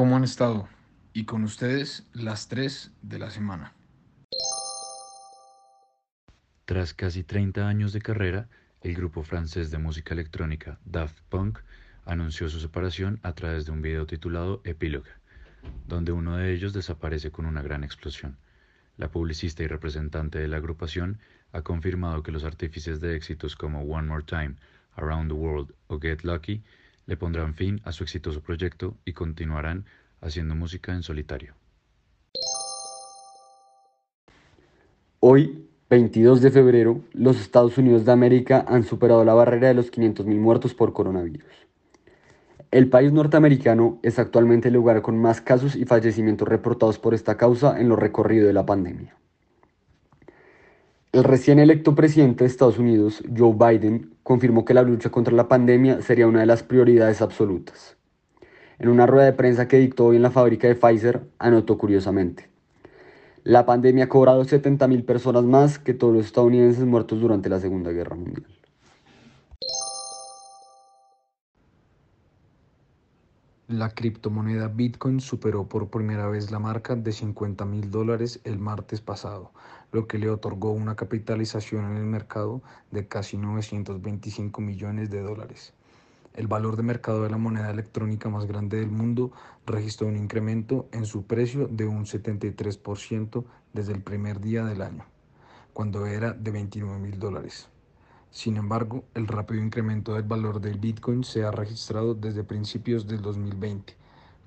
¿Cómo 0.00 0.16
han 0.16 0.24
estado? 0.24 0.66
Y 1.12 1.26
con 1.26 1.44
ustedes 1.44 2.06
las 2.14 2.48
tres 2.48 2.90
de 3.02 3.18
la 3.18 3.30
semana. 3.30 3.74
Tras 6.64 6.94
casi 6.94 7.22
30 7.22 7.68
años 7.68 7.92
de 7.92 8.00
carrera, 8.00 8.48
el 8.80 8.94
grupo 8.94 9.22
francés 9.24 9.70
de 9.70 9.76
música 9.76 10.14
electrónica 10.14 10.78
Daft 10.86 11.18
Punk 11.28 11.58
anunció 12.06 12.48
su 12.48 12.60
separación 12.60 13.20
a 13.22 13.34
través 13.34 13.66
de 13.66 13.72
un 13.72 13.82
video 13.82 14.06
titulado 14.06 14.62
Epilogue, 14.64 15.10
donde 15.86 16.12
uno 16.12 16.38
de 16.38 16.54
ellos 16.54 16.72
desaparece 16.72 17.30
con 17.30 17.44
una 17.44 17.60
gran 17.60 17.84
explosión. 17.84 18.38
La 18.96 19.10
publicista 19.10 19.64
y 19.64 19.66
representante 19.66 20.38
de 20.38 20.48
la 20.48 20.56
agrupación 20.56 21.18
ha 21.52 21.60
confirmado 21.60 22.22
que 22.22 22.32
los 22.32 22.44
artífices 22.44 23.02
de 23.02 23.16
éxitos 23.16 23.54
como 23.54 23.82
One 23.82 24.08
More 24.08 24.24
Time, 24.24 24.54
Around 24.96 25.28
the 25.30 25.36
World 25.36 25.74
o 25.88 26.00
Get 26.00 26.22
Lucky 26.22 26.62
le 27.06 27.16
pondrán 27.16 27.54
fin 27.54 27.80
a 27.84 27.92
su 27.92 28.04
exitoso 28.04 28.40
proyecto 28.40 28.96
y 29.04 29.12
continuarán 29.12 29.84
haciendo 30.20 30.54
música 30.54 30.92
en 30.92 31.02
solitario. 31.02 31.54
Hoy, 35.18 35.68
22 35.90 36.40
de 36.40 36.50
febrero, 36.50 37.02
los 37.12 37.40
Estados 37.40 37.76
Unidos 37.76 38.04
de 38.04 38.12
América 38.12 38.64
han 38.68 38.84
superado 38.84 39.24
la 39.24 39.34
barrera 39.34 39.68
de 39.68 39.74
los 39.74 39.92
500.000 39.92 40.24
muertos 40.38 40.72
por 40.72 40.92
coronavirus. 40.92 41.44
El 42.70 42.88
país 42.88 43.12
norteamericano 43.12 43.98
es 44.02 44.20
actualmente 44.20 44.68
el 44.68 44.74
lugar 44.74 45.02
con 45.02 45.18
más 45.18 45.40
casos 45.40 45.74
y 45.74 45.84
fallecimientos 45.84 46.46
reportados 46.46 46.98
por 47.00 47.14
esta 47.14 47.36
causa 47.36 47.80
en 47.80 47.88
lo 47.88 47.96
recorrido 47.96 48.46
de 48.46 48.52
la 48.52 48.64
pandemia. 48.64 49.16
El 51.12 51.24
recién 51.24 51.58
electo 51.58 51.96
presidente 51.96 52.44
de 52.44 52.48
Estados 52.48 52.78
Unidos, 52.78 53.24
Joe 53.36 53.52
Biden, 53.52 54.09
confirmó 54.22 54.64
que 54.64 54.74
la 54.74 54.82
lucha 54.82 55.10
contra 55.10 55.34
la 55.34 55.48
pandemia 55.48 56.02
sería 56.02 56.26
una 56.26 56.40
de 56.40 56.46
las 56.46 56.62
prioridades 56.62 57.22
absolutas. 57.22 57.96
En 58.78 58.88
una 58.88 59.06
rueda 59.06 59.26
de 59.26 59.32
prensa 59.32 59.68
que 59.68 59.78
dictó 59.78 60.06
hoy 60.06 60.16
en 60.16 60.22
la 60.22 60.30
fábrica 60.30 60.68
de 60.68 60.74
Pfizer, 60.74 61.22
anotó 61.38 61.76
curiosamente, 61.78 62.48
la 63.42 63.64
pandemia 63.64 64.04
ha 64.04 64.08
cobrado 64.08 64.44
70.000 64.44 65.04
personas 65.04 65.44
más 65.44 65.78
que 65.78 65.94
todos 65.94 66.14
los 66.14 66.26
estadounidenses 66.26 66.84
muertos 66.84 67.20
durante 67.20 67.48
la 67.48 67.58
Segunda 67.58 67.90
Guerra 67.90 68.16
Mundial. 68.16 68.59
La 73.70 73.90
criptomoneda 73.90 74.66
Bitcoin 74.66 75.20
superó 75.20 75.68
por 75.68 75.90
primera 75.90 76.26
vez 76.26 76.50
la 76.50 76.58
marca 76.58 76.96
de 76.96 77.12
50 77.12 77.64
mil 77.66 77.92
dólares 77.92 78.40
el 78.42 78.58
martes 78.58 79.00
pasado, 79.00 79.52
lo 79.92 80.08
que 80.08 80.18
le 80.18 80.28
otorgó 80.28 80.72
una 80.72 80.96
capitalización 80.96 81.84
en 81.84 81.96
el 81.96 82.04
mercado 82.04 82.62
de 82.90 83.06
casi 83.06 83.36
925 83.36 84.60
millones 84.60 85.08
de 85.08 85.22
dólares. 85.22 85.72
El 86.34 86.48
valor 86.48 86.76
de 86.76 86.82
mercado 86.82 87.22
de 87.22 87.30
la 87.30 87.36
moneda 87.36 87.70
electrónica 87.70 88.28
más 88.28 88.46
grande 88.46 88.80
del 88.80 88.90
mundo 88.90 89.30
registró 89.66 90.08
un 90.08 90.16
incremento 90.16 90.88
en 90.90 91.06
su 91.06 91.22
precio 91.22 91.68
de 91.68 91.86
un 91.86 92.06
73% 92.06 93.44
desde 93.72 93.92
el 93.92 94.02
primer 94.02 94.40
día 94.40 94.64
del 94.64 94.82
año, 94.82 95.04
cuando 95.72 96.06
era 96.06 96.32
de 96.32 96.50
29 96.50 96.98
mil 96.98 97.20
dólares. 97.20 97.68
Sin 98.30 98.56
embargo, 98.56 99.04
el 99.14 99.26
rápido 99.26 99.62
incremento 99.62 100.14
del 100.14 100.22
valor 100.22 100.60
del 100.60 100.78
Bitcoin 100.78 101.24
se 101.24 101.42
ha 101.42 101.50
registrado 101.50 102.14
desde 102.14 102.44
principios 102.44 103.06
del 103.06 103.22
2020, 103.22 103.96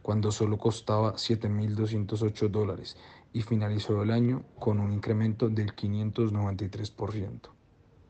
cuando 0.02 0.32
solo 0.32 0.58
costaba 0.58 1.16
7.208 1.16 2.50
dólares 2.50 2.96
y 3.34 3.42
finalizó 3.42 4.02
el 4.02 4.12
año 4.12 4.44
con 4.58 4.80
un 4.80 4.94
incremento 4.94 5.50
del 5.50 5.76
593%. 5.76 7.50